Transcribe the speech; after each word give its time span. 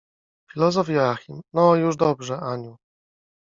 Filozof 0.53 0.89
Joachim:— 0.89 1.41
No, 1.53 1.75
już 1.75 1.95
dobrze, 1.97 2.37
Aniu. 2.39 2.77